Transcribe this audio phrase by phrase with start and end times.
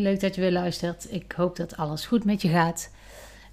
[0.00, 1.12] Leuk dat je weer luistert.
[1.12, 2.90] Ik hoop dat alles goed met je gaat.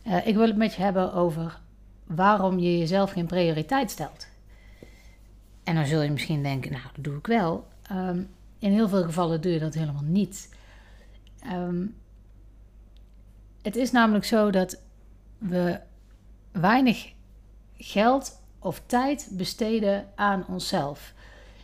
[0.07, 1.59] Uh, ik wil het met je hebben over
[2.05, 4.27] waarom je jezelf geen prioriteit stelt.
[5.63, 7.67] En dan zul je misschien denken, nou, dat doe ik wel.
[7.91, 8.29] Um,
[8.59, 10.49] in heel veel gevallen doe je dat helemaal niet.
[11.51, 11.95] Um,
[13.61, 14.81] het is namelijk zo dat
[15.37, 15.79] we
[16.51, 17.11] weinig
[17.77, 21.13] geld of tijd besteden aan onszelf.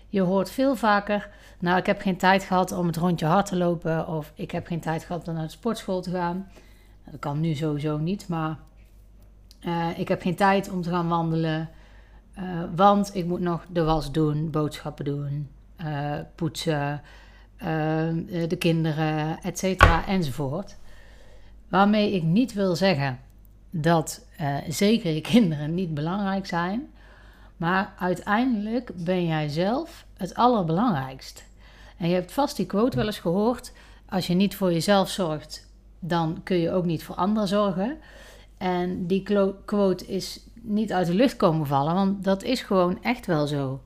[0.10, 3.56] Je hoort veel vaker, nou ik heb geen tijd gehad om het rondje hard te
[3.56, 6.48] lopen of ik heb geen tijd gehad om naar de sportschool te gaan.
[7.12, 8.58] Dat kan nu sowieso niet, maar
[9.62, 11.70] uh, ik heb geen tijd om te gaan wandelen,
[12.40, 15.50] uh, want ik moet nog de was doen, boodschappen doen,
[15.82, 17.02] uh, poetsen,
[18.48, 20.78] de kinderen, et cetera, enzovoort.
[21.70, 23.20] Waarmee ik niet wil zeggen
[23.70, 24.26] dat
[24.68, 26.88] zeker je kinderen niet belangrijk zijn,
[27.58, 31.46] maar uiteindelijk ben jij zelf het allerbelangrijkst.
[31.98, 33.72] En je hebt vast die quote wel eens gehoord:
[34.10, 37.98] als je niet voor jezelf zorgt, dan kun je ook niet voor anderen zorgen.
[38.58, 39.24] En die
[39.66, 43.82] quote is niet uit de lucht komen vallen, want dat is gewoon echt wel zo.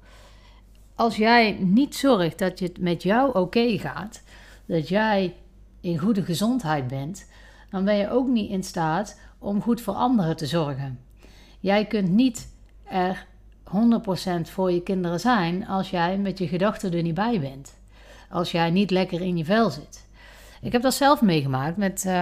[0.96, 4.24] Als jij niet zorgt dat het met jou oké gaat,
[4.66, 5.36] dat jij
[5.82, 7.28] in goede gezondheid bent,
[7.70, 11.00] dan ben je ook niet in staat om goed voor anderen te zorgen.
[11.60, 12.48] Jij kunt niet
[12.84, 13.28] er
[13.70, 17.78] 100% voor je kinderen zijn als jij met je gedachten er niet bij bent.
[18.30, 20.08] Als jij niet lekker in je vel zit.
[20.62, 22.04] Ik heb dat zelf meegemaakt met.
[22.08, 22.14] Uh,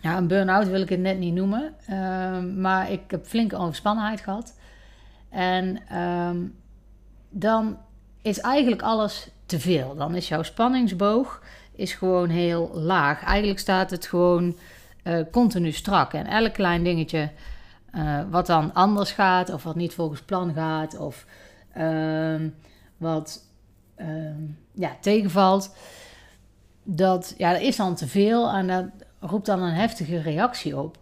[0.00, 1.74] ja, een burn-out wil ik het net niet noemen.
[1.90, 4.58] Uh, maar ik heb flinke overspannenheid gehad.
[5.28, 6.30] En uh,
[7.30, 7.78] dan
[8.22, 9.94] is eigenlijk alles te veel.
[9.94, 11.42] Dan is jouw spanningsboog
[11.74, 13.22] is gewoon heel laag.
[13.24, 14.56] Eigenlijk staat het gewoon
[15.04, 16.12] uh, continu strak.
[16.12, 17.30] En elk klein dingetje
[17.96, 21.26] uh, wat dan anders gaat, of wat niet volgens plan gaat, of
[21.76, 22.40] uh,
[22.96, 23.48] wat
[23.94, 24.42] ehm,
[24.72, 25.76] ja, tegenvalt,
[26.82, 28.84] dat, ja, dat is dan te veel en dat
[29.20, 30.98] roept dan een heftige reactie op.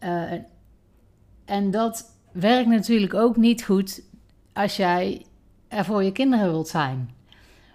[0.00, 0.32] Uh,
[1.44, 4.02] en dat werkt natuurlijk ook niet goed
[4.52, 5.26] als jij
[5.68, 7.10] er voor je kinderen wilt zijn.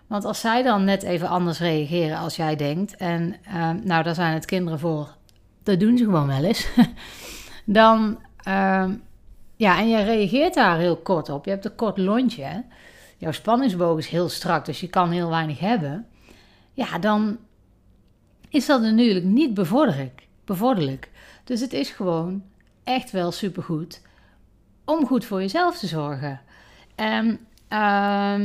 [0.08, 4.16] Want als zij dan net even anders reageren als jij denkt, en ehm, nou, daar
[4.16, 5.16] zijn het kinderen voor,
[5.64, 6.68] dat doen ze gewoon wel eens,
[7.66, 8.18] dan
[8.48, 8.96] Ehm,
[9.56, 11.46] ja, en je reageert daar heel kort op.
[11.46, 12.64] Je hebt een kort lontje.
[13.18, 16.08] Jouw spanningsboog is heel strak, dus je kan heel weinig hebben.
[16.74, 17.38] Ja, dan
[18.50, 20.28] is dat natuurlijk niet bevorderlijk.
[20.46, 21.10] bevorderlijk.
[21.44, 22.44] Dus het is gewoon
[22.84, 24.02] echt wel supergoed
[24.86, 26.42] om goed voor jezelf te zorgen.
[26.96, 28.42] En uh,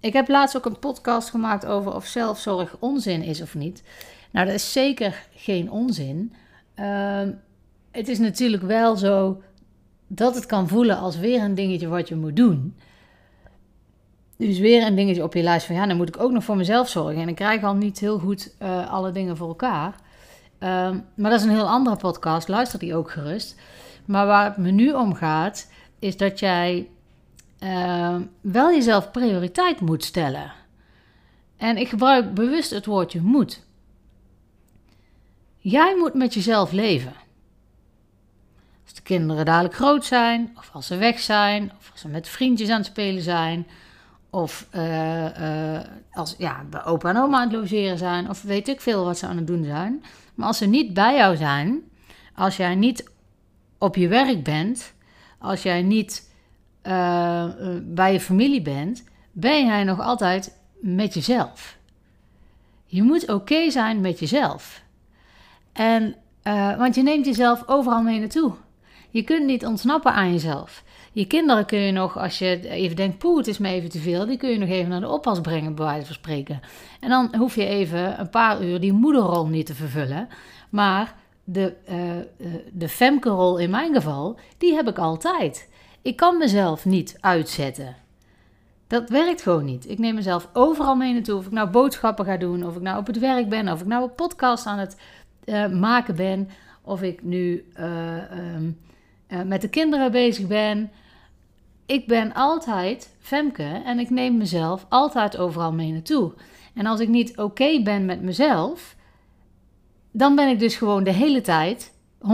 [0.00, 3.82] ik heb laatst ook een podcast gemaakt over of zelfzorg onzin is of niet.
[4.30, 6.34] Nou, dat is zeker geen onzin.
[6.76, 7.28] Uh,
[7.94, 9.42] het is natuurlijk wel zo
[10.06, 12.76] dat het kan voelen als weer een dingetje wat je moet doen.
[14.36, 16.56] Dus weer een dingetje op je lijst van ja, dan moet ik ook nog voor
[16.56, 17.22] mezelf zorgen.
[17.22, 19.94] En ik krijg al niet heel goed uh, alle dingen voor elkaar.
[20.58, 23.60] Um, maar dat is een heel andere podcast, luister die ook gerust.
[24.04, 26.88] Maar waar het me nu om gaat, is dat jij
[27.60, 30.52] uh, wel jezelf prioriteit moet stellen.
[31.56, 33.62] En ik gebruik bewust het woordje moet.
[35.58, 37.23] Jij moet met jezelf leven.
[39.04, 42.76] Kinderen dadelijk groot zijn, of als ze weg zijn, of als ze met vriendjes aan
[42.76, 43.66] het spelen zijn,
[44.30, 45.80] of uh, uh,
[46.12, 49.18] als ja, bij opa en oma aan het logeren zijn, of weet ik veel wat
[49.18, 50.04] ze aan het doen zijn.
[50.34, 51.80] Maar als ze niet bij jou zijn,
[52.34, 53.10] als jij niet
[53.78, 54.94] op je werk bent,
[55.38, 56.30] als jij niet
[56.82, 57.44] uh,
[57.82, 61.76] bij je familie bent, ben jij nog altijd met jezelf.
[62.86, 64.82] Je moet oké zijn met jezelf.
[65.72, 66.14] En,
[66.78, 68.52] want je neemt jezelf overal mee naartoe.
[69.14, 70.84] Je kunt niet ontsnappen aan jezelf.
[71.12, 73.98] Je kinderen kun je nog, als je even denkt, poeh, het is me even te
[73.98, 76.60] veel, die kun je nog even naar de oppas brengen, bij wijze van spreken.
[77.00, 80.28] En dan hoef je even een paar uur die moederrol niet te vervullen.
[80.70, 85.68] Maar de, uh, de femke-rol in mijn geval, die heb ik altijd.
[86.02, 87.96] Ik kan mezelf niet uitzetten.
[88.86, 89.90] Dat werkt gewoon niet.
[89.90, 91.38] Ik neem mezelf overal mee naartoe.
[91.38, 93.86] Of ik nou boodschappen ga doen, of ik nou op het werk ben, of ik
[93.86, 94.96] nou een podcast aan het
[95.44, 96.48] uh, maken ben,
[96.82, 98.78] of ik nu um,
[99.28, 100.90] uh, met de kinderen bezig ben.
[101.86, 106.32] Ik ben altijd Femke en ik neem mezelf altijd overal mee naartoe.
[106.74, 108.96] En als ik niet oké ben met mezelf,
[110.10, 112.26] dan ben ik dus gewoon de hele tijd, 100%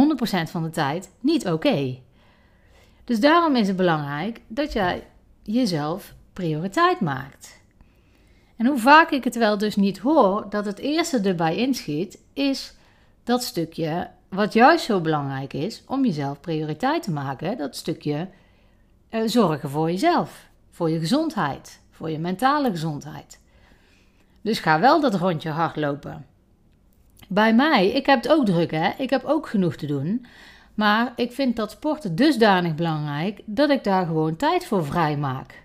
[0.50, 1.98] van de tijd, niet oké.
[3.04, 5.06] Dus daarom is het belangrijk dat jij
[5.42, 7.60] jezelf prioriteit maakt.
[8.56, 12.74] En hoe vaak ik het wel dus niet hoor, dat het eerste erbij inschiet, is
[13.24, 18.28] dat stukje wat juist zo belangrijk is om jezelf prioriteit te maken, dat stukje
[19.10, 23.40] uh, zorgen voor jezelf, voor je gezondheid, voor je mentale gezondheid.
[24.40, 26.26] Dus ga wel dat rondje hardlopen.
[27.28, 30.26] Bij mij, ik heb het ook druk hè, ik heb ook genoeg te doen.
[30.74, 35.62] Maar ik vind dat sporten dusdanig belangrijk dat ik daar gewoon tijd voor vrij maak.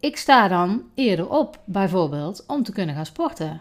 [0.00, 3.60] Ik sta dan eerder op, bijvoorbeeld, om te kunnen gaan sporten.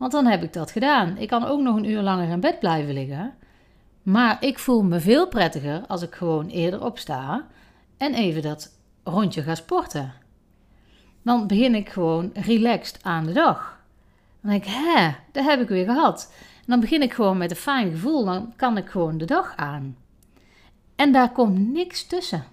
[0.00, 1.16] Want dan heb ik dat gedaan.
[1.16, 3.34] Ik kan ook nog een uur langer in bed blijven liggen.
[4.02, 7.46] Maar ik voel me veel prettiger als ik gewoon eerder opsta
[7.96, 10.12] en even dat rondje ga sporten.
[11.22, 13.80] Dan begin ik gewoon relaxed aan de dag.
[14.40, 16.32] Dan denk ik, hè, dat heb ik weer gehad.
[16.58, 18.24] En dan begin ik gewoon met een fijn gevoel.
[18.24, 19.96] Dan kan ik gewoon de dag aan.
[20.96, 22.44] En daar komt niks tussen.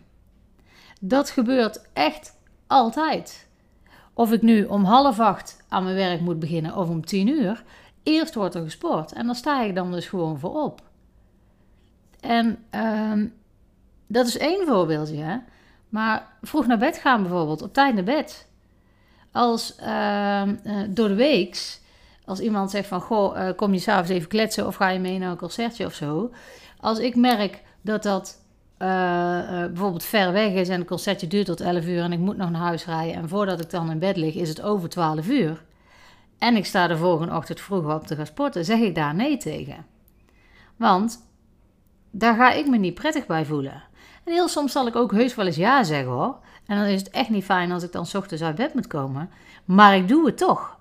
[1.00, 2.36] Dat gebeurt echt
[2.68, 3.47] altijd.
[4.18, 7.64] Of ik nu om half acht aan mijn werk moet beginnen of om tien uur.
[8.04, 9.12] Eerst wordt er gesport.
[9.12, 10.82] En dan sta ik dan dus gewoon voor op.
[12.20, 12.58] En
[13.12, 13.34] um,
[14.08, 15.18] dat is één voorbeeldje.
[15.18, 15.38] Hè?
[15.90, 18.48] Maar vroeg naar bed gaan bijvoorbeeld, op tijd naar bed.
[19.32, 20.44] Als uh,
[20.90, 21.82] door de weeks,
[22.26, 25.20] als iemand zegt van, goh, uh, kom je s'avonds even kletsen of ga je mee
[25.20, 26.32] naar een concertje of zo.
[26.80, 28.46] Als ik merk dat dat
[28.80, 28.88] uh,
[29.66, 32.50] bijvoorbeeld ver weg is en het concertje duurt tot 11 uur en ik moet nog
[32.50, 35.64] naar huis rijden en voordat ik dan in bed lig is het over 12 uur.
[36.38, 39.38] En ik sta de volgende ochtend vroeg op te gaan sporten, zeg ik daar nee
[39.38, 39.86] tegen.
[40.76, 41.28] Want
[42.12, 43.84] daar ga ik me niet prettig bij voelen.
[44.24, 46.38] En heel soms zal ik ook heus wel eens ja zeggen hoor.
[46.66, 49.30] En dan is het echt niet fijn als ik dan ochtends uit bed moet komen.
[49.66, 50.78] Maar ik doe het toch.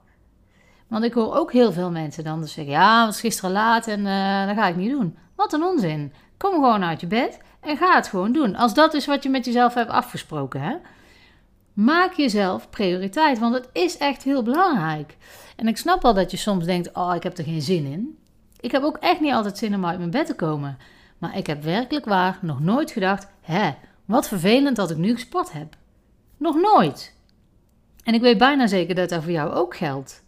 [0.86, 3.86] Want ik hoor ook heel veel mensen dan dus zeggen: Ja, het was gisteren laat
[3.86, 5.16] en uh, dat ga ik niet doen.
[5.34, 6.12] Wat een onzin.
[6.36, 8.56] Kom gewoon uit je bed en ga het gewoon doen.
[8.56, 10.60] Als dat is wat je met jezelf hebt afgesproken.
[10.60, 10.74] Hè?
[11.72, 15.16] Maak jezelf prioriteit, want het is echt heel belangrijk.
[15.56, 18.18] En ik snap wel dat je soms denkt: Oh, ik heb er geen zin in.
[18.60, 20.78] Ik heb ook echt niet altijd zin om uit mijn bed te komen.
[21.18, 23.70] Maar ik heb werkelijk waar nog nooit gedacht: hè,
[24.04, 25.76] wat vervelend dat ik nu gesport heb.
[26.36, 27.14] Nog nooit.
[28.04, 30.24] En ik weet bijna zeker dat dat voor jou ook geldt.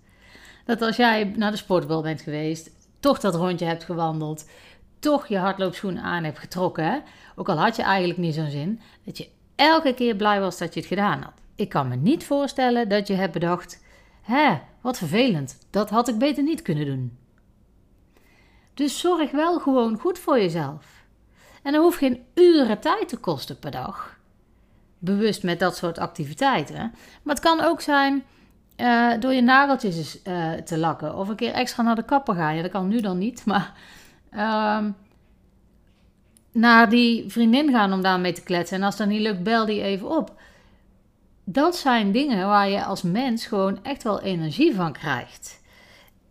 [0.65, 2.71] Dat als jij naar de sportbal bent geweest,
[3.01, 4.45] toch dat rondje hebt gewandeld,
[4.99, 7.03] toch je hardloopschoen aan hebt getrokken,
[7.37, 10.75] ook al had je eigenlijk niet zo'n zin, dat je elke keer blij was dat
[10.75, 11.33] je het gedaan had.
[11.55, 13.83] Ik kan me niet voorstellen dat je hebt bedacht:
[14.23, 17.19] hè, wat vervelend, dat had ik beter niet kunnen doen.
[18.75, 20.99] Dus zorg wel gewoon goed voor jezelf.
[21.63, 24.19] En dat hoeft geen uren tijd te kosten per dag.
[24.99, 26.95] Bewust met dat soort activiteiten.
[27.23, 28.25] Maar het kan ook zijn
[28.77, 31.15] uh, door je nageltjes uh, te lakken.
[31.15, 32.57] Of een keer extra naar de kapper gaan.
[32.57, 33.45] Ja, dat kan nu dan niet.
[33.47, 33.73] Maar
[34.35, 34.85] uh,
[36.53, 38.77] naar die vriendin gaan om daarmee te kletsen.
[38.77, 40.41] En als dat niet lukt, bel die even op.
[41.45, 45.61] Dat zijn dingen waar je als mens gewoon echt wel energie van krijgt.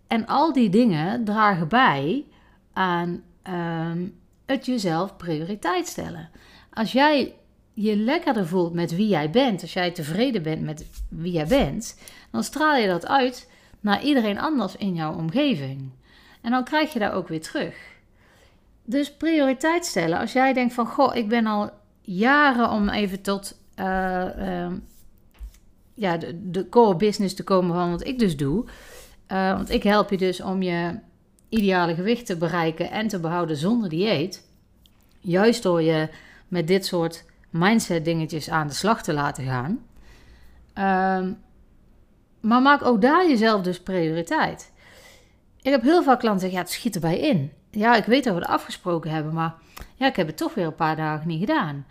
[0.08, 2.26] En al die dingen dragen bij
[2.74, 6.30] aan um, het jezelf prioriteit stellen.
[6.74, 7.34] Als jij
[7.74, 12.00] je lekkerder voelt met wie jij bent, als jij tevreden bent met wie jij bent,
[12.32, 15.92] dan straal je dat uit naar iedereen anders in jouw omgeving.
[16.42, 17.76] En dan krijg je daar ook weer terug.
[18.84, 20.20] Dus prioriteit stellen.
[20.20, 21.70] Als jij denkt van, goh, ik ben al
[22.02, 24.72] jaren om even tot uh, uh,
[25.94, 28.66] ja, de, de, core business te komen van wat ik dus doe.
[29.32, 31.00] Uh, want ik help je dus om je
[31.50, 34.46] ideale gewicht te bereiken en te behouden zonder dieet.
[35.20, 36.10] Juist door je
[36.48, 39.86] met dit soort mindset dingetjes aan de slag te laten gaan.
[41.24, 41.38] Um,
[42.40, 44.72] maar maak ook daar jezelf dus prioriteit.
[45.68, 47.52] Ik heb heel vaak klanten zeggen, het schiet erbij in.
[47.72, 49.54] Ja, ik weet dat we het afgesproken hebben, maar
[49.96, 51.86] ja, ik heb het toch weer een paar dagen niet gedaan.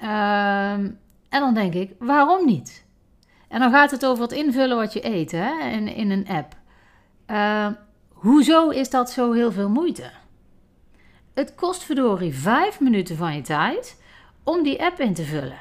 [0.00, 0.98] Um,
[1.28, 2.84] en dan denk ik, waarom niet?
[3.48, 6.56] En dan gaat het over het invullen wat je eet hè, in, in een app.
[7.30, 7.66] Uh,
[8.08, 10.10] Hoezo is dat zo heel veel moeite?
[11.34, 14.02] Het kost verdorie vijf minuten van je tijd
[14.42, 15.60] om die app in te vullen.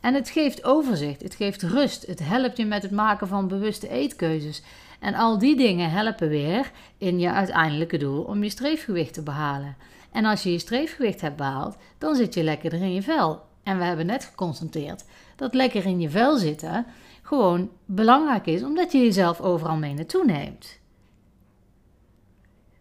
[0.00, 3.88] En het geeft overzicht, het geeft rust, het helpt je met het maken van bewuste
[3.88, 4.62] eetkeuzes.
[5.00, 9.76] En al die dingen helpen weer in je uiteindelijke doel om je streefgewicht te behalen.
[10.12, 13.44] En als je je streefgewicht hebt behaald, dan zit je lekkerder in je vel.
[13.62, 15.04] En we hebben net geconstateerd
[15.36, 16.86] dat lekker in je vel zitten
[17.22, 20.78] gewoon belangrijk is, omdat je jezelf overal mee naartoe neemt.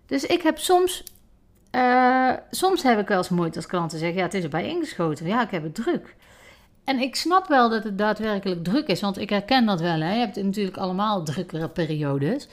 [0.06, 1.04] Dus ik heb soms,
[1.72, 5.28] uh, soms heb ik wel eens moeite als klanten zeggen, ja, het is erbij ingeschoten.
[5.28, 6.16] Ja, ik heb het druk.
[6.86, 10.00] En ik snap wel dat het daadwerkelijk druk is, want ik herken dat wel.
[10.00, 10.14] Hè.
[10.14, 12.48] Je hebt natuurlijk allemaal drukkere periodes.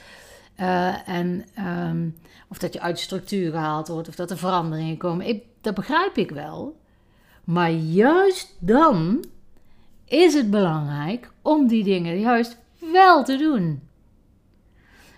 [0.61, 2.17] Uh, en um,
[2.49, 5.29] of dat je uit structuur gehaald wordt, of dat er veranderingen komen.
[5.29, 6.81] Ik, dat begrijp ik wel.
[7.45, 9.25] Maar juist dan
[10.05, 13.83] is het belangrijk om die dingen juist wel te doen.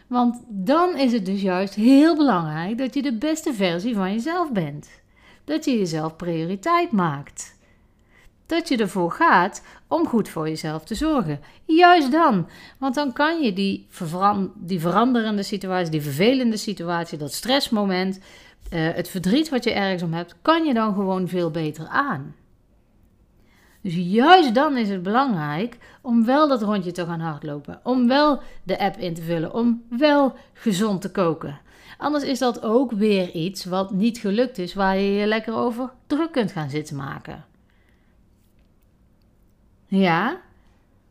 [0.07, 4.53] Want dan is het dus juist heel belangrijk dat je de beste versie van jezelf
[4.53, 4.89] bent.
[5.45, 7.54] Dat je jezelf prioriteit maakt.
[8.55, 11.41] Dat je ervoor gaat om goed voor jezelf te zorgen.
[11.65, 12.49] Juist dan.
[12.79, 13.87] Want dan kan je die,
[14.55, 20.13] die veranderende situatie, die vervelende situatie, dat stressmoment, uh, het verdriet wat je ergens om
[20.13, 22.35] hebt, kan je dan gewoon veel beter aan.
[23.81, 27.81] Dus juist dan is het belangrijk om wel dat rondje te gaan hardlopen.
[27.83, 29.55] Om wel de app in te vullen.
[29.55, 31.61] Om wel gezond te koken.
[31.99, 35.91] Anders is dat ook weer iets wat niet gelukt is, waar je je lekker over
[36.07, 37.45] druk kunt gaan zitten maken.
[39.87, 40.41] Ja,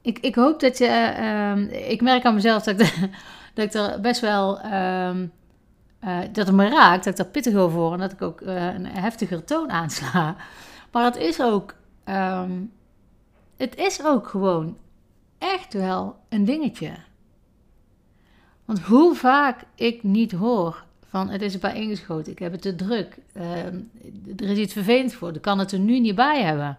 [0.01, 1.15] ik, ik hoop dat je.
[1.19, 3.09] Uh, ik merk aan mezelf dat ik,
[3.53, 4.65] dat ik er best wel.
[4.65, 5.09] Uh,
[6.03, 8.41] uh, dat het me raakt, dat ik er pittig over hoor en dat ik ook
[8.41, 10.35] uh, een heftiger toon aansla.
[10.91, 11.75] Maar het is ook.
[12.05, 12.71] Um,
[13.57, 14.77] het is ook gewoon
[15.37, 16.91] echt wel een dingetje.
[18.65, 22.75] Want hoe vaak ik niet hoor van het is erbij ingeschoten, ik heb het te
[22.75, 23.17] druk,
[24.37, 26.77] er is iets vervelends voor, ik kan het er nu niet bij hebben.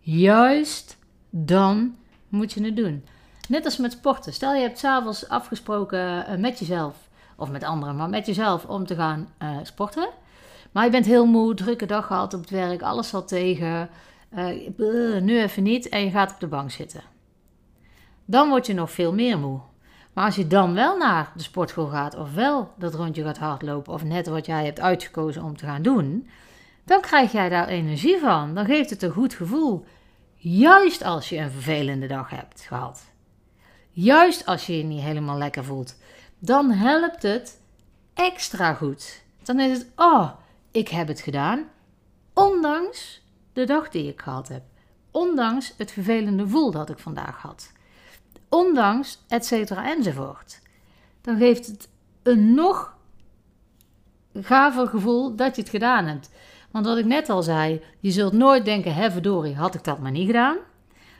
[0.00, 0.97] Juist
[1.30, 1.96] dan
[2.28, 3.04] moet je het doen.
[3.48, 4.32] Net als met sporten.
[4.32, 6.96] Stel je hebt s'avonds afgesproken uh, met jezelf,
[7.36, 10.08] of met anderen, maar met jezelf om te gaan uh, sporten.
[10.72, 13.88] Maar je bent heel moe, drukke dag gehad op het werk, alles valt tegen.
[14.36, 17.02] Uh, nu even niet en je gaat op de bank zitten.
[18.24, 19.60] Dan word je nog veel meer moe.
[20.12, 23.92] Maar als je dan wel naar de sportschool gaat, of wel dat rondje gaat hardlopen,
[23.92, 26.28] of net wat jij hebt uitgekozen om te gaan doen,
[26.84, 28.54] dan krijg jij daar energie van.
[28.54, 29.84] Dan geeft het een goed gevoel.
[30.40, 33.04] Juist als je een vervelende dag hebt gehad.
[33.90, 35.96] Juist als je je niet helemaal lekker voelt.
[36.38, 37.60] Dan helpt het
[38.14, 39.22] extra goed.
[39.42, 40.30] Dan is het, oh,
[40.70, 41.64] ik heb het gedaan.
[42.34, 44.62] Ondanks de dag die ik gehad heb.
[45.10, 47.72] Ondanks het vervelende gevoel dat ik vandaag had.
[48.48, 50.60] Ondanks et cetera enzovoort.
[51.20, 51.88] Dan geeft het
[52.22, 52.96] een nog
[54.34, 56.30] gaver gevoel dat je het gedaan hebt.
[56.78, 59.98] Want wat ik net al zei, je zult nooit denken, hè verdorie, had ik dat
[59.98, 60.56] maar niet gedaan.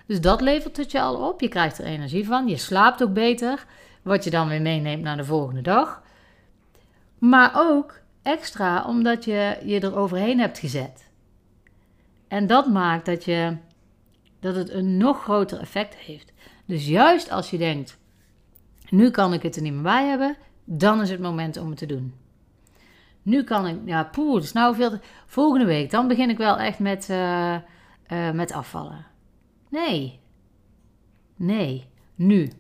[0.07, 1.41] Dus dat levert het je al op.
[1.41, 2.49] Je krijgt er energie van.
[2.49, 3.67] Je slaapt ook beter.
[4.03, 6.03] Wat je dan weer meeneemt naar de volgende dag.
[7.19, 11.11] Maar ook extra omdat je je er overheen hebt gezet.
[12.29, 13.57] En dat maakt dat, je,
[14.41, 16.33] dat het een nog groter effect heeft.
[16.67, 17.99] Dus juist als je denkt,
[18.91, 21.79] nu kan ik het er niet meer bij hebben, dan is het moment om het
[21.79, 22.15] te doen.
[23.29, 24.99] Nu kan ik, ja, poeh, is nou veel.
[25.27, 27.55] Volgende week, dan begin ik wel echt met, uh,
[28.09, 29.07] uh, met afvallen.
[29.71, 30.21] Nee.
[31.37, 32.53] Nee, nu.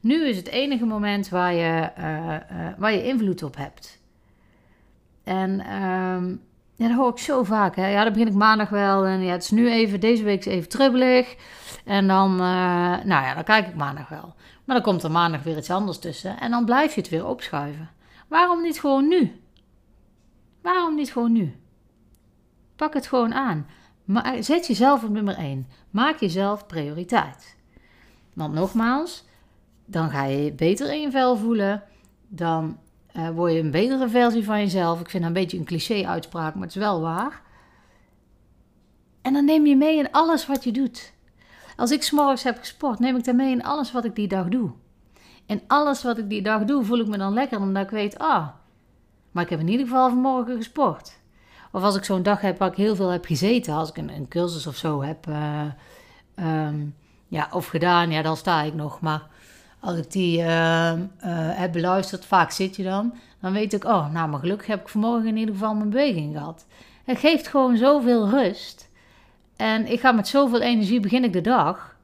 [0.00, 4.02] Nu is het enige moment waar je, uh, waar je invloed op hebt.
[5.24, 5.50] En
[5.82, 6.42] um,
[6.74, 7.76] ja, dat hoor ik zo vaak.
[7.76, 7.88] Hè.
[7.88, 9.06] Ja, dan begin ik maandag wel.
[9.06, 11.36] En ja, het is nu even, deze week is even trubbelig.
[11.84, 14.34] En dan, nou ja, dan kijk ik maandag wel.
[14.64, 16.40] Maar dan komt er maandag weer iets anders tussen.
[16.40, 17.90] En dan blijf je het weer opschuiven.
[18.28, 19.40] Waarom niet gewoon nu?
[20.62, 21.54] Waarom niet gewoon nu?
[22.76, 23.66] Pak het gewoon aan.
[24.04, 25.66] Maar zet jezelf op nummer 1.
[25.90, 27.56] Maak jezelf prioriteit.
[28.34, 29.24] Want nogmaals,
[29.84, 31.82] dan ga je beter in je vel voelen.
[32.28, 32.78] Dan
[33.16, 35.00] uh, word je een betere versie van jezelf.
[35.00, 37.42] Ik vind dat een beetje een cliché-uitspraak, maar het is wel waar.
[39.22, 41.12] En dan neem je mee in alles wat je doet.
[41.76, 44.48] Als ik s'morgens heb gesport, neem ik dat mee in alles wat ik die dag
[44.48, 44.70] doe.
[45.46, 48.18] En alles wat ik die dag doe, voel ik me dan lekker, omdat ik weet,
[48.18, 48.48] ah,
[49.30, 51.18] maar ik heb in ieder geval vanmorgen gesport.
[51.72, 54.14] Of als ik zo'n dag heb waar ik heel veel heb gezeten, als ik een,
[54.14, 55.62] een cursus of zo heb uh,
[56.66, 56.94] um,
[57.28, 59.00] ja, of gedaan, ja, dan sta ik nog.
[59.00, 59.22] Maar
[59.80, 60.98] als ik die uh, uh,
[61.58, 64.88] heb beluisterd, vaak zit je dan, dan weet ik, oh, nou, maar gelukkig heb ik
[64.88, 66.66] vanmorgen in ieder geval mijn beweging gehad.
[67.04, 68.88] Het geeft gewoon zoveel rust.
[69.56, 71.96] En ik ga met zoveel energie begin ik de dag.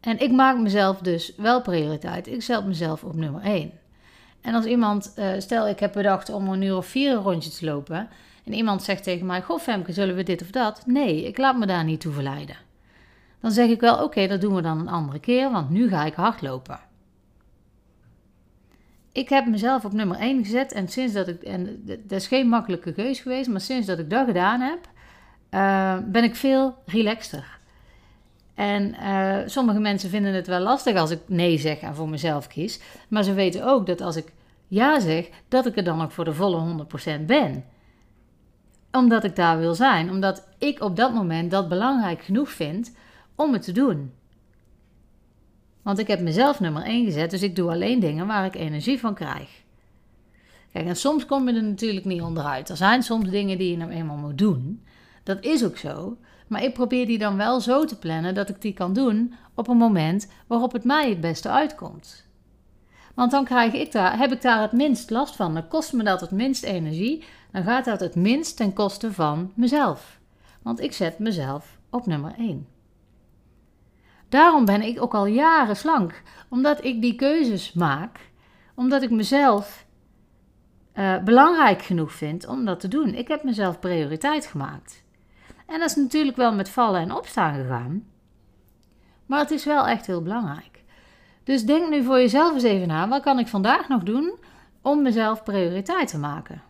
[0.00, 2.26] En ik maak mezelf dus wel prioriteit.
[2.26, 3.72] Ik zet mezelf op nummer 1.
[4.44, 7.50] En als iemand, uh, stel ik heb bedacht om een uur of vier een rondje
[7.50, 8.08] te lopen.
[8.44, 10.82] En iemand zegt tegen mij, goh Femke, zullen we dit of dat?
[10.86, 12.56] Nee, ik laat me daar niet toe verleiden.
[13.40, 16.04] Dan zeg ik wel, oké, dat doen we dan een andere keer, want nu ga
[16.04, 16.80] ik hardlopen.
[19.12, 22.48] Ik heb mezelf op nummer 1 gezet en sinds dat ik, en dat is geen
[22.48, 24.88] makkelijke keus geweest, maar sinds dat ik dat gedaan heb,
[25.50, 27.58] uh, ben ik veel relaxter.
[28.54, 32.46] En uh, sommige mensen vinden het wel lastig als ik nee zeg en voor mezelf
[32.46, 32.80] kies.
[33.08, 34.32] Maar ze weten ook dat als ik
[34.68, 36.86] ja zeg, dat ik er dan ook voor de volle
[37.20, 37.64] 100% ben.
[38.92, 40.10] Omdat ik daar wil zijn.
[40.10, 42.96] Omdat ik op dat moment dat belangrijk genoeg vind
[43.34, 44.12] om het te doen.
[45.82, 49.00] Want ik heb mezelf nummer 1 gezet, dus ik doe alleen dingen waar ik energie
[49.00, 49.62] van krijg.
[50.72, 52.68] Kijk, en soms kom je er natuurlijk niet onderuit.
[52.68, 54.82] Er zijn soms dingen die je nou eenmaal moet doen.
[55.22, 56.16] Dat is ook zo.
[56.46, 59.68] Maar ik probeer die dan wel zo te plannen dat ik die kan doen op
[59.68, 62.24] een moment waarop het mij het beste uitkomt.
[63.14, 65.54] Want dan krijg ik daar, heb ik daar het minst last van.
[65.54, 67.24] Dan kost me dat het minst energie.
[67.52, 70.20] Dan gaat dat het minst ten koste van mezelf.
[70.62, 72.66] Want ik zet mezelf op nummer 1.
[74.28, 76.22] Daarom ben ik ook al jaren slank.
[76.48, 78.30] Omdat ik die keuzes maak.
[78.74, 79.86] Omdat ik mezelf
[80.94, 83.14] uh, belangrijk genoeg vind om dat te doen.
[83.14, 85.03] Ik heb mezelf prioriteit gemaakt.
[85.66, 88.04] En dat is natuurlijk wel met vallen en opstaan gegaan.
[89.26, 90.82] Maar het is wel echt heel belangrijk.
[91.44, 94.34] Dus denk nu voor jezelf eens even na: wat kan ik vandaag nog doen
[94.82, 96.62] om mezelf prioriteit te maken?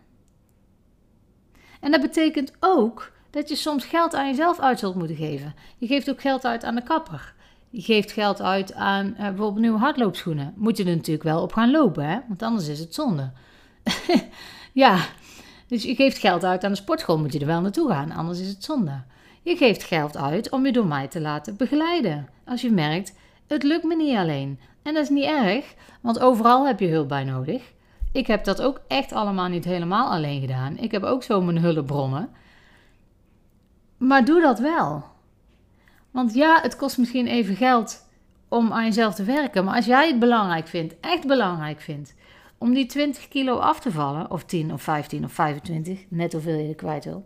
[1.79, 5.55] En dat betekent ook dat je soms geld aan jezelf uit zult moeten geven.
[5.77, 7.33] Je geeft ook geld uit aan de kapper.
[7.69, 10.53] Je geeft geld uit aan uh, bijvoorbeeld nieuwe hardloopschoenen.
[10.55, 12.19] Moet je er natuurlijk wel op gaan lopen, hè?
[12.27, 13.31] want anders is het zonde.
[14.73, 14.97] ja,
[15.67, 18.39] dus je geeft geld uit aan de sportschool, moet je er wel naartoe gaan, anders
[18.39, 19.03] is het zonde.
[19.41, 22.29] Je geeft geld uit om je door mij te laten begeleiden.
[22.45, 23.13] Als je merkt,
[23.47, 24.59] het lukt me niet alleen.
[24.83, 27.73] En dat is niet erg, want overal heb je hulp bij nodig.
[28.11, 30.77] Ik heb dat ook echt allemaal niet helemaal alleen gedaan.
[30.77, 32.29] Ik heb ook zo mijn hulpbronnen.
[33.97, 35.03] Maar doe dat wel.
[36.11, 38.05] Want ja, het kost misschien even geld
[38.47, 39.63] om aan jezelf te werken.
[39.63, 42.15] Maar als jij het belangrijk vindt, echt belangrijk vindt,
[42.57, 46.57] om die 20 kilo af te vallen, of 10 of 15 of 25, net hoeveel
[46.57, 47.25] je er kwijt wil.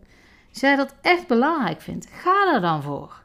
[0.51, 3.23] Jij dat echt belangrijk vindt, ga er dan voor.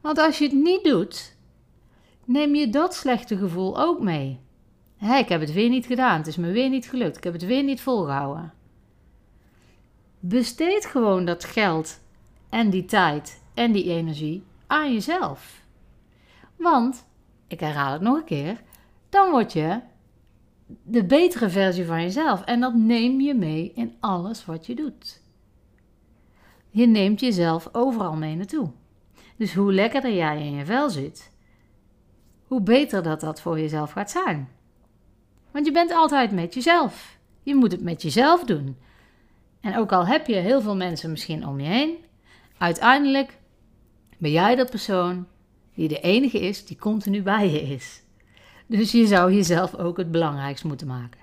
[0.00, 1.36] Want als je het niet doet,
[2.24, 4.40] neem je dat slechte gevoel ook mee.
[4.96, 7.32] Hé, ik heb het weer niet gedaan, het is me weer niet gelukt, ik heb
[7.32, 8.52] het weer niet volgehouden.
[10.20, 12.00] Besteed gewoon dat geld
[12.48, 15.62] en die tijd en die energie aan jezelf.
[16.56, 17.06] Want,
[17.46, 18.62] ik herhaal het nog een keer,
[19.08, 19.80] dan word je
[20.66, 22.42] de betere versie van jezelf.
[22.42, 25.22] En dat neem je mee in alles wat je doet.
[26.70, 28.70] Je neemt jezelf overal mee naartoe.
[29.36, 31.32] Dus hoe lekkerder jij in je vel zit,
[32.46, 34.48] hoe beter dat dat voor jezelf gaat zijn.
[35.50, 37.18] Want je bent altijd met jezelf.
[37.42, 38.76] Je moet het met jezelf doen.
[39.60, 41.96] En ook al heb je heel veel mensen misschien om je heen,
[42.58, 43.38] uiteindelijk
[44.18, 45.26] ben jij de persoon
[45.74, 48.02] die de enige is die continu bij je is.
[48.66, 51.20] Dus je zou jezelf ook het belangrijkst moeten maken.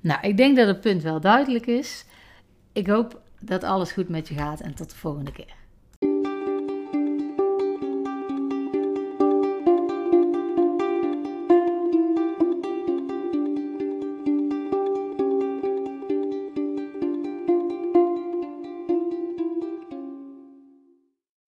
[0.00, 2.04] Nou, ik denk dat het punt wel duidelijk is.
[2.72, 5.54] Ik hoop dat alles goed met je gaat en tot de volgende keer.